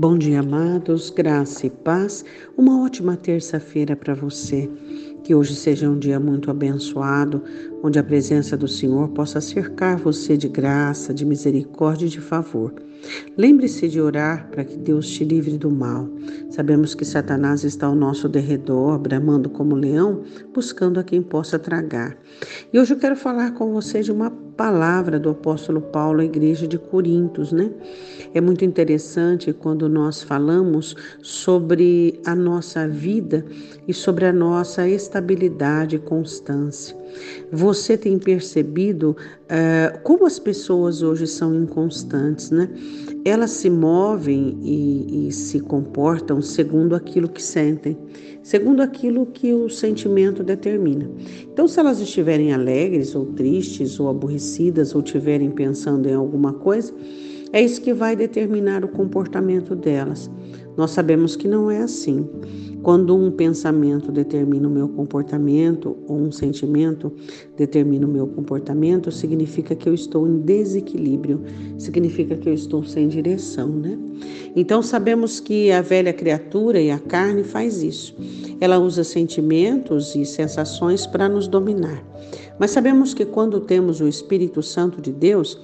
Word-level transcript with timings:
Bom 0.00 0.16
dia, 0.16 0.40
amados, 0.40 1.10
graça 1.10 1.66
e 1.66 1.68
paz. 1.68 2.24
Uma 2.56 2.82
ótima 2.82 3.18
terça-feira 3.18 3.94
para 3.94 4.14
você. 4.14 4.66
Que 5.22 5.34
hoje 5.34 5.54
seja 5.54 5.90
um 5.90 5.98
dia 5.98 6.18
muito 6.18 6.50
abençoado, 6.50 7.44
onde 7.82 7.98
a 7.98 8.04
presença 8.04 8.56
do 8.56 8.68
Senhor 8.68 9.08
possa 9.08 9.40
cercar 9.40 9.96
você 9.98 10.36
de 10.36 10.48
graça, 10.48 11.14
de 11.14 11.24
misericórdia 11.24 12.06
e 12.06 12.10
de 12.10 12.20
favor. 12.20 12.74
Lembre-se 13.36 13.88
de 13.88 14.00
orar 14.00 14.48
para 14.50 14.64
que 14.64 14.76
Deus 14.76 15.08
te 15.08 15.24
livre 15.24 15.56
do 15.56 15.70
mal. 15.70 16.08
Sabemos 16.50 16.94
que 16.94 17.04
Satanás 17.04 17.64
está 17.64 17.86
ao 17.86 17.94
nosso 17.94 18.28
derredor, 18.28 18.98
bramando 18.98 19.48
como 19.48 19.74
leão, 19.74 20.22
buscando 20.52 21.00
a 21.00 21.04
quem 21.04 21.22
possa 21.22 21.58
tragar. 21.58 22.16
E 22.72 22.78
hoje 22.78 22.92
eu 22.92 22.98
quero 22.98 23.16
falar 23.16 23.52
com 23.52 23.72
você 23.72 24.02
de 24.02 24.12
uma 24.12 24.30
palavra 24.30 25.18
do 25.18 25.30
apóstolo 25.30 25.80
Paulo 25.80 26.20
à 26.20 26.24
igreja 26.24 26.68
de 26.68 26.76
Corintos, 26.76 27.50
né? 27.50 27.70
É 28.34 28.40
muito 28.42 28.62
interessante 28.62 29.54
quando 29.54 29.88
nós 29.88 30.22
falamos 30.22 30.94
sobre 31.22 32.20
a 32.26 32.34
nossa 32.34 32.86
vida 32.86 33.44
e 33.88 33.94
sobre 33.94 34.26
a 34.26 34.32
nossa 34.32 34.86
estabilidade 34.86 35.96
e 35.96 35.98
constância. 35.98 36.94
Você 37.50 37.69
tem 37.96 38.18
percebido 38.18 39.10
uh, 39.10 40.00
como 40.02 40.26
as 40.26 40.38
pessoas 40.38 41.02
hoje 41.02 41.26
são 41.26 41.54
inconstantes, 41.54 42.50
né? 42.50 42.68
Elas 43.24 43.50
se 43.50 43.68
movem 43.68 44.58
e, 44.62 45.28
e 45.28 45.32
se 45.32 45.60
comportam 45.60 46.40
segundo 46.40 46.94
aquilo 46.94 47.28
que 47.28 47.42
sentem, 47.42 47.96
segundo 48.42 48.80
aquilo 48.80 49.26
que 49.26 49.52
o 49.52 49.68
sentimento 49.68 50.42
determina. 50.42 51.10
Então, 51.52 51.68
se 51.68 51.78
elas 51.78 52.00
estiverem 52.00 52.52
alegres 52.52 53.14
ou 53.14 53.26
tristes 53.26 54.00
ou 54.00 54.08
aborrecidas 54.08 54.94
ou 54.94 55.02
estiverem 55.02 55.50
pensando 55.50 56.08
em 56.08 56.14
alguma 56.14 56.52
coisa, 56.54 56.94
é 57.52 57.60
isso 57.60 57.80
que 57.80 57.92
vai 57.92 58.14
determinar 58.14 58.84
o 58.84 58.88
comportamento 58.88 59.74
delas. 59.74 60.30
Nós 60.76 60.92
sabemos 60.92 61.34
que 61.34 61.48
não 61.48 61.70
é 61.70 61.78
assim. 61.78 62.28
Quando 62.82 63.14
um 63.14 63.30
pensamento 63.30 64.10
determina 64.10 64.66
o 64.66 64.70
meu 64.70 64.88
comportamento 64.88 65.98
ou 66.06 66.16
um 66.16 66.32
sentimento 66.32 67.12
determina 67.56 68.06
o 68.06 68.10
meu 68.10 68.26
comportamento, 68.26 69.12
significa 69.12 69.74
que 69.74 69.86
eu 69.86 69.92
estou 69.92 70.26
em 70.26 70.38
desequilíbrio, 70.38 71.42
significa 71.76 72.36
que 72.36 72.48
eu 72.48 72.54
estou 72.54 72.82
sem 72.82 73.08
direção, 73.08 73.68
né? 73.68 73.98
Então 74.56 74.82
sabemos 74.82 75.40
que 75.40 75.70
a 75.70 75.82
velha 75.82 76.12
criatura 76.12 76.80
e 76.80 76.90
a 76.90 76.98
carne 76.98 77.44
faz 77.44 77.82
isso. 77.82 78.16
Ela 78.60 78.78
usa 78.78 79.04
sentimentos 79.04 80.14
e 80.14 80.24
sensações 80.24 81.06
para 81.06 81.28
nos 81.28 81.46
dominar. 81.46 82.02
Mas 82.58 82.70
sabemos 82.70 83.12
que 83.12 83.26
quando 83.26 83.60
temos 83.60 84.00
o 84.00 84.08
Espírito 84.08 84.62
Santo 84.62 85.02
de 85.02 85.12
Deus, 85.12 85.60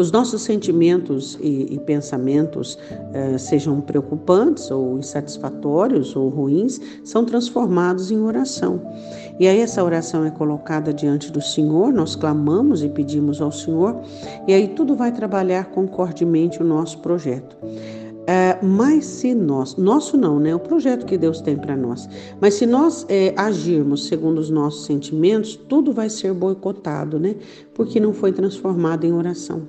os 0.00 0.10
nossos 0.10 0.42
sentimentos 0.42 1.38
e, 1.40 1.74
e 1.74 1.78
pensamentos, 1.80 2.78
eh, 3.12 3.36
sejam 3.38 3.80
preocupantes 3.80 4.70
ou 4.70 4.98
insatisfatórios 4.98 6.16
ou 6.16 6.28
ruins, 6.28 6.80
são 7.04 7.24
transformados 7.24 8.10
em 8.10 8.18
oração. 8.20 8.80
E 9.38 9.46
aí 9.48 9.60
essa 9.60 9.82
oração 9.82 10.24
é 10.24 10.30
colocada 10.30 10.92
diante 10.92 11.30
do 11.30 11.40
Senhor, 11.40 11.92
nós 11.92 12.16
clamamos 12.16 12.82
e 12.82 12.88
pedimos 12.88 13.40
ao 13.40 13.52
Senhor, 13.52 14.00
e 14.46 14.54
aí 14.54 14.68
tudo 14.68 14.94
vai 14.94 15.12
trabalhar 15.12 15.66
concordemente 15.66 16.62
o 16.62 16.64
nosso 16.64 16.98
projeto. 16.98 17.56
É, 18.30 18.56
mas 18.62 19.06
se 19.06 19.34
nós, 19.34 19.74
nosso 19.74 20.16
não, 20.16 20.38
né? 20.38 20.54
O 20.54 20.60
projeto 20.60 21.04
que 21.04 21.18
Deus 21.18 21.40
tem 21.40 21.56
para 21.56 21.76
nós. 21.76 22.08
Mas 22.40 22.54
se 22.54 22.64
nós 22.64 23.04
é, 23.08 23.34
agirmos 23.36 24.06
segundo 24.06 24.38
os 24.38 24.48
nossos 24.48 24.86
sentimentos, 24.86 25.56
tudo 25.56 25.92
vai 25.92 26.08
ser 26.08 26.32
boicotado, 26.32 27.18
né? 27.18 27.34
Porque 27.74 27.98
não 27.98 28.12
foi 28.12 28.30
transformado 28.30 29.04
em 29.04 29.12
oração. 29.12 29.66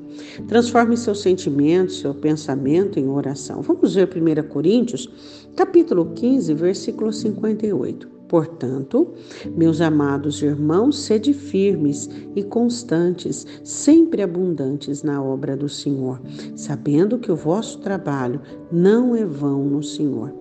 Transforme 0.48 0.96
seus 0.96 1.24
sentimentos, 1.24 2.02
seu 2.02 2.14
pensamento 2.14 3.00
em 3.00 3.08
oração. 3.08 3.64
Vamos 3.64 3.96
ver 3.96 4.08
1 4.08 4.48
Coríntios, 4.48 5.10
capítulo 5.56 6.12
15, 6.14 6.54
versículo 6.54 7.12
58. 7.12 8.21
Portanto, 8.32 9.10
meus 9.58 9.82
amados 9.82 10.42
irmãos, 10.42 11.00
sede 11.00 11.34
firmes 11.34 12.10
e 12.34 12.42
constantes, 12.42 13.46
sempre 13.62 14.22
abundantes 14.22 15.04
na 15.04 15.22
obra 15.22 15.58
do 15.58 15.68
Senhor, 15.68 16.22
sabendo 16.56 17.20
que 17.20 17.30
o 17.30 17.36
vosso 17.36 17.80
trabalho 17.80 18.40
não 18.72 19.14
é 19.18 19.26
vão 19.26 19.66
no 19.66 19.84
Senhor. 19.84 20.34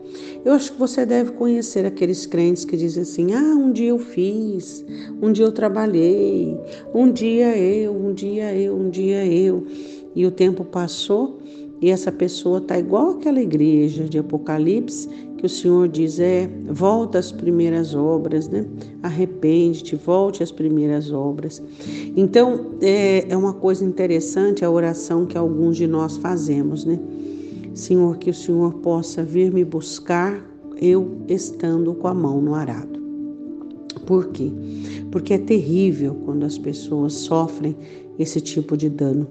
Eu 0.45 0.53
acho 0.53 0.73
que 0.73 0.79
você 0.79 1.05
deve 1.05 1.33
conhecer 1.33 1.85
aqueles 1.85 2.27
crentes 2.27 2.65
que 2.65 2.77
dizem 2.77 3.03
assim: 3.03 3.35
ah, 3.35 3.57
um 3.57 3.73
dia 3.73 3.89
eu 3.89 3.99
fiz, 3.99 4.87
um 5.21 5.33
dia 5.33 5.47
eu 5.47 5.51
trabalhei, 5.51 6.57
um 6.95 7.11
dia 7.11 7.59
eu, 7.59 7.93
um 7.93 8.15
dia 8.15 8.55
eu, 8.55 8.77
um 8.77 8.89
dia 8.89 9.27
eu. 9.27 9.67
E 10.15 10.25
o 10.25 10.31
tempo 10.31 10.65
passou 10.65 11.41
e 11.81 11.91
essa 11.91 12.13
pessoa 12.13 12.59
está 12.59 12.79
igual 12.79 13.13
aquela 13.13 13.41
igreja 13.41 14.05
de 14.05 14.19
Apocalipse 14.19 15.09
que 15.41 15.47
o 15.47 15.49
Senhor 15.49 15.89
diz 15.89 16.21
é 16.21 16.51
volta 16.69 17.19
às 17.19 17.33
primeiras 17.33 17.95
obras, 17.95 18.47
né? 18.49 18.67
Arrepende-te, 19.03 19.97
volte 19.97 20.43
às 20.43 20.53
primeiras 20.53 21.11
obras. 21.11 21.63
Então 22.15 22.73
é, 22.83 23.25
é 23.27 23.35
uma 23.35 23.55
coisa 23.55 23.83
interessante 23.83 24.63
a 24.63 24.71
oração 24.71 25.25
que 25.25 25.39
alguns 25.39 25.79
de 25.79 25.87
nós 25.87 26.19
fazemos, 26.19 26.85
né? 26.85 26.99
Senhor, 27.75 28.19
que 28.19 28.29
o 28.29 28.35
Senhor 28.35 28.75
possa 28.75 29.25
vir 29.25 29.51
me 29.51 29.65
buscar, 29.65 30.45
eu 30.77 31.23
estando 31.27 31.95
com 31.95 32.09
a 32.09 32.15
mão 32.15 32.41
no 32.43 32.55
arado. 32.55 33.00
Por 34.11 34.27
quê? 34.33 34.51
Porque 35.13 35.35
é 35.35 35.39
terrível 35.39 36.17
quando 36.25 36.43
as 36.43 36.59
pessoas 36.59 37.13
sofrem 37.13 37.77
esse 38.19 38.41
tipo 38.41 38.77
de 38.77 38.91
dano. 38.91 39.25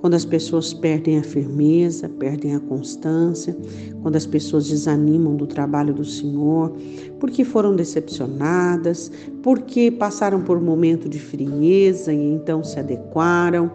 Quando 0.00 0.14
as 0.14 0.24
pessoas 0.24 0.72
perdem 0.72 1.18
a 1.18 1.22
firmeza, 1.22 2.08
perdem 2.08 2.54
a 2.54 2.60
constância, 2.60 3.54
quando 4.00 4.16
as 4.16 4.24
pessoas 4.24 4.70
desanimam 4.70 5.36
do 5.36 5.46
trabalho 5.46 5.92
do 5.92 6.02
Senhor, 6.02 6.72
porque 7.20 7.44
foram 7.44 7.76
decepcionadas, 7.76 9.12
porque 9.42 9.90
passaram 9.90 10.42
por 10.42 10.56
um 10.56 10.64
momento 10.64 11.10
de 11.10 11.18
frieza 11.18 12.10
e 12.10 12.32
então 12.32 12.64
se 12.64 12.78
adequaram, 12.78 13.70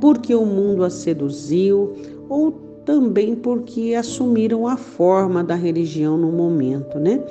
porque 0.00 0.34
o 0.34 0.46
mundo 0.46 0.84
as 0.84 0.94
seduziu 0.94 1.92
ou 2.30 2.67
também 2.88 3.36
porque 3.36 3.94
assumiram 3.94 4.66
a 4.66 4.74
forma 4.74 5.44
da 5.44 5.54
religião 5.54 6.16
no 6.16 6.32
momento, 6.32 6.98
né? 6.98 7.22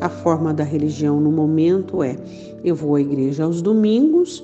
A 0.00 0.08
forma 0.08 0.54
da 0.54 0.62
religião 0.62 1.20
no 1.20 1.32
momento 1.32 2.00
é: 2.00 2.16
eu 2.62 2.76
vou 2.76 2.94
à 2.94 3.00
igreja 3.00 3.42
aos 3.42 3.60
domingos, 3.60 4.40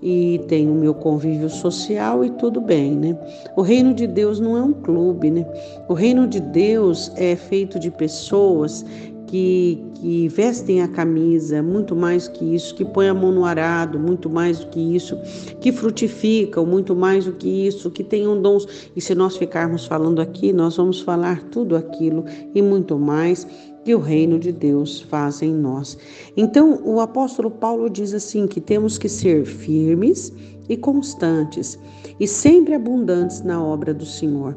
e 0.00 0.40
tenho 0.46 0.70
o 0.70 0.76
meu 0.76 0.94
convívio 0.94 1.50
social 1.50 2.24
e 2.24 2.30
tudo 2.30 2.60
bem, 2.60 2.94
né? 2.94 3.18
O 3.56 3.62
reino 3.62 3.92
de 3.92 4.06
Deus 4.06 4.38
não 4.38 4.56
é 4.56 4.62
um 4.62 4.72
clube, 4.72 5.32
né? 5.32 5.44
O 5.88 5.94
reino 5.94 6.28
de 6.28 6.38
Deus 6.38 7.10
é 7.16 7.34
feito 7.34 7.76
de 7.80 7.90
pessoas 7.90 8.86
que, 9.26 9.82
que 9.94 10.28
vestem 10.28 10.82
a 10.82 10.88
camisa, 10.88 11.62
muito 11.62 11.94
mais 11.96 12.28
que 12.28 12.54
isso, 12.54 12.74
que 12.74 12.84
põem 12.84 13.08
a 13.08 13.14
mão 13.14 13.32
no 13.32 13.44
arado, 13.44 13.98
muito 13.98 14.28
mais 14.30 14.60
do 14.60 14.66
que 14.68 14.80
isso, 14.80 15.16
que 15.60 15.72
frutificam, 15.72 16.64
muito 16.64 16.94
mais 16.94 17.24
do 17.24 17.32
que 17.32 17.48
isso, 17.66 17.90
que 17.90 18.04
tenham 18.04 18.40
dons. 18.40 18.90
E 18.94 19.00
se 19.00 19.14
nós 19.14 19.36
ficarmos 19.36 19.86
falando 19.86 20.20
aqui, 20.20 20.52
nós 20.52 20.76
vamos 20.76 21.00
falar 21.00 21.42
tudo 21.50 21.76
aquilo 21.76 22.24
e 22.54 22.62
muito 22.62 22.98
mais 22.98 23.46
que 23.84 23.94
o 23.94 23.98
reino 23.98 24.38
de 24.38 24.50
Deus 24.50 25.02
faz 25.02 25.42
em 25.42 25.52
nós. 25.52 25.98
Então, 26.36 26.80
o 26.84 27.00
apóstolo 27.00 27.50
Paulo 27.50 27.90
diz 27.90 28.14
assim 28.14 28.46
que 28.46 28.60
temos 28.60 28.96
que 28.96 29.08
ser 29.08 29.44
firmes 29.44 30.32
e 30.68 30.76
constantes 30.76 31.78
e 32.18 32.26
sempre 32.26 32.74
abundantes 32.74 33.42
na 33.42 33.62
obra 33.62 33.92
do 33.92 34.06
Senhor. 34.06 34.56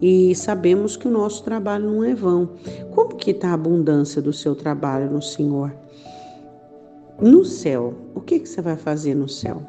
E 0.00 0.34
sabemos 0.34 0.96
que 0.96 1.08
o 1.08 1.10
nosso 1.10 1.42
trabalho 1.42 1.90
não 1.90 2.04
é 2.04 2.14
vão. 2.14 2.50
Como 2.94 3.16
que 3.16 3.30
está 3.30 3.50
a 3.50 3.54
abundância 3.54 4.20
do 4.20 4.32
seu 4.32 4.54
trabalho 4.54 5.10
no 5.10 5.22
Senhor? 5.22 5.74
No 7.20 7.44
céu, 7.44 7.94
o 8.14 8.20
que, 8.20 8.40
que 8.40 8.48
você 8.48 8.60
vai 8.60 8.76
fazer 8.76 9.14
no 9.14 9.28
céu? 9.28 9.62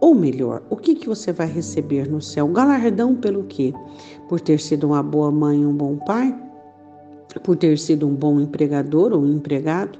Ou 0.00 0.14
melhor, 0.14 0.62
o 0.68 0.76
que, 0.76 0.94
que 0.94 1.08
você 1.08 1.32
vai 1.32 1.46
receber 1.46 2.08
no 2.08 2.20
céu? 2.20 2.48
Galardão 2.48 3.14
pelo 3.14 3.44
quê? 3.44 3.72
Por 4.28 4.40
ter 4.40 4.60
sido 4.60 4.88
uma 4.88 5.02
boa 5.02 5.30
mãe 5.30 5.62
e 5.62 5.66
um 5.66 5.74
bom 5.74 5.96
pai? 5.96 6.36
por 7.40 7.56
ter 7.56 7.78
sido 7.78 8.06
um 8.06 8.14
bom 8.14 8.40
empregador 8.40 9.12
ou 9.12 9.26
empregado, 9.26 9.98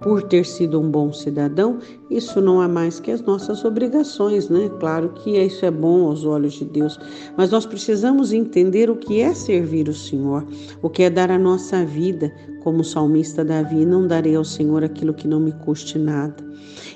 por 0.00 0.22
ter 0.22 0.46
sido 0.46 0.80
um 0.80 0.90
bom 0.90 1.12
cidadão, 1.12 1.78
isso 2.10 2.40
não 2.40 2.62
é 2.62 2.66
mais 2.66 2.98
que 2.98 3.10
as 3.10 3.20
nossas 3.22 3.64
obrigações, 3.64 4.48
né? 4.48 4.70
Claro 4.80 5.10
que 5.10 5.38
isso 5.38 5.64
é 5.64 5.70
bom 5.70 6.06
aos 6.06 6.24
olhos 6.24 6.54
de 6.54 6.64
Deus, 6.64 6.98
mas 7.36 7.50
nós 7.50 7.66
precisamos 7.66 8.32
entender 8.32 8.90
o 8.90 8.96
que 8.96 9.20
é 9.20 9.34
servir 9.34 9.88
o 9.88 9.94
Senhor, 9.94 10.46
o 10.82 10.88
que 10.88 11.02
é 11.02 11.10
dar 11.10 11.30
a 11.30 11.38
nossa 11.38 11.84
vida, 11.84 12.32
como 12.62 12.80
o 12.80 12.84
salmista 12.84 13.44
Davi, 13.44 13.84
não 13.84 14.06
darei 14.06 14.36
ao 14.36 14.44
Senhor 14.44 14.84
aquilo 14.84 15.14
que 15.14 15.28
não 15.28 15.40
me 15.40 15.52
custe 15.52 15.98
nada. 15.98 16.50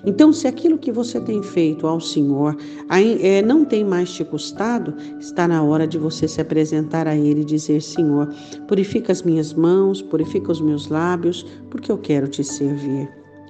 Então, 0.06 0.32
se 0.32 0.46
aquilo 0.46 0.78
que 0.78 0.92
você 0.92 1.20
tem 1.20 1.42
feito 1.42 1.86
ao 1.86 2.00
Senhor 2.00 2.56
é, 2.90 3.42
não 3.42 3.64
tem 3.64 3.84
mais 3.84 4.12
te 4.12 4.24
custado, 4.24 4.94
está 5.18 5.48
na 5.48 5.62
hora 5.62 5.86
de 5.86 5.98
você 5.98 6.28
se 6.28 6.40
apresentar 6.40 7.08
a 7.08 7.16
Ele 7.16 7.40
e 7.40 7.44
dizer: 7.44 7.80
Senhor, 7.80 8.28
purifica 8.68 9.12
as 9.12 9.22
minhas 9.22 9.54
mãos, 9.54 10.02
purifica 10.02 10.52
os 10.52 10.60
meus 10.60 10.88
lábios, 10.88 11.46
porque 11.70 11.90
eu 11.90 11.98
quero 11.98 12.28
te 12.28 12.44
servir. 12.44 12.93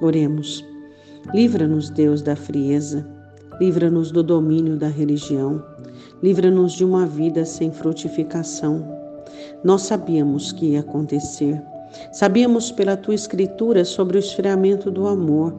Oremos. 0.00 0.64
Livra-nos, 1.32 1.88
Deus, 1.90 2.20
da 2.20 2.36
frieza, 2.36 3.06
livra-nos 3.60 4.10
do 4.10 4.22
domínio 4.22 4.76
da 4.76 4.88
religião, 4.88 5.64
livra-nos 6.22 6.72
de 6.72 6.84
uma 6.84 7.06
vida 7.06 7.44
sem 7.44 7.70
frutificação. 7.70 8.84
Nós 9.62 9.82
sabíamos 9.82 10.52
que 10.52 10.72
ia 10.72 10.80
acontecer. 10.80 11.62
Sabíamos 12.12 12.72
pela 12.72 12.96
tua 12.96 13.14
escritura 13.14 13.84
sobre 13.84 14.16
o 14.16 14.20
esfriamento 14.20 14.90
do 14.90 15.06
amor. 15.06 15.54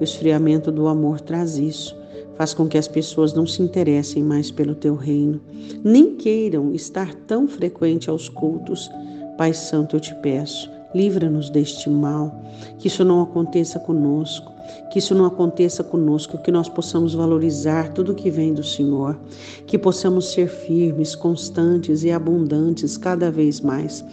O 0.00 0.02
esfriamento 0.02 0.72
do 0.72 0.88
amor 0.88 1.20
traz 1.20 1.56
isso. 1.56 1.96
Faz 2.36 2.52
com 2.52 2.66
que 2.66 2.76
as 2.76 2.88
pessoas 2.88 3.32
não 3.32 3.46
se 3.46 3.62
interessem 3.62 4.22
mais 4.22 4.50
pelo 4.50 4.74
teu 4.74 4.96
reino, 4.96 5.40
nem 5.84 6.16
queiram 6.16 6.74
estar 6.74 7.14
tão 7.26 7.46
frequente 7.46 8.10
aos 8.10 8.28
cultos. 8.28 8.90
Pai 9.38 9.52
Santo, 9.52 9.94
eu 9.94 10.00
te 10.00 10.12
peço, 10.16 10.68
livra-nos 10.94 11.50
deste 11.50 11.90
mal, 11.90 12.40
que 12.78 12.88
isso 12.88 13.04
não 13.04 13.22
aconteça 13.22 13.78
conosco. 13.78 14.54
Que 14.90 14.98
isso 14.98 15.14
não 15.14 15.26
aconteça 15.26 15.84
conosco, 15.84 16.38
que 16.38 16.50
nós 16.50 16.68
possamos 16.68 17.14
valorizar 17.14 17.92
tudo 17.92 18.14
que 18.14 18.30
vem 18.30 18.54
do 18.54 18.62
Senhor, 18.62 19.18
que 19.66 19.76
possamos 19.76 20.32
ser 20.32 20.48
firmes, 20.48 21.14
constantes 21.14 22.02
e 22.02 22.10
abundantes 22.10 22.96
cada 22.96 23.30
vez 23.30 23.60
mais. 23.60 24.04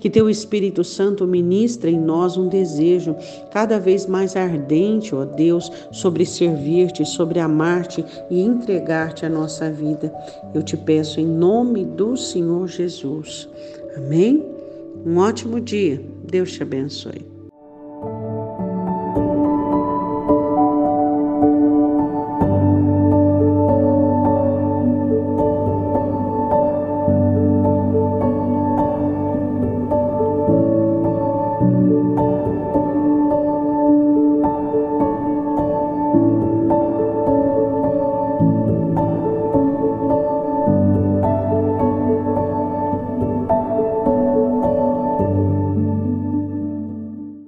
Que 0.00 0.10
teu 0.10 0.28
Espírito 0.28 0.82
Santo 0.82 1.26
ministre 1.26 1.92
em 1.92 2.00
nós 2.00 2.36
um 2.36 2.48
desejo 2.48 3.14
cada 3.52 3.78
vez 3.78 4.06
mais 4.06 4.34
ardente, 4.34 5.14
ó 5.14 5.24
Deus, 5.24 5.70
sobre 5.92 6.24
servir-te, 6.26 7.04
sobre 7.04 7.38
amar-te 7.38 8.04
e 8.30 8.40
entregar-te 8.40 9.24
a 9.24 9.28
nossa 9.28 9.70
vida. 9.70 10.12
Eu 10.54 10.62
te 10.62 10.76
peço 10.76 11.20
em 11.20 11.26
nome 11.26 11.84
do 11.84 12.16
Senhor 12.16 12.66
Jesus. 12.66 13.48
Amém? 13.96 14.59
Um 15.04 15.18
ótimo 15.18 15.60
dia. 15.60 16.04
Deus 16.24 16.52
te 16.52 16.62
abençoe. 16.62 17.39